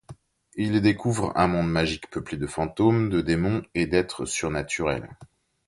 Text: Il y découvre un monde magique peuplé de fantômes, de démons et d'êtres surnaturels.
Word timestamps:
Il 0.55 0.73
y 0.77 0.81
découvre 0.81 1.31
un 1.37 1.45
monde 1.45 1.69
magique 1.69 2.09
peuplé 2.09 2.35
de 2.35 2.47
fantômes, 2.47 3.11
de 3.11 3.21
démons 3.21 3.61
et 3.75 3.85
d'êtres 3.85 4.25
surnaturels. 4.25 5.07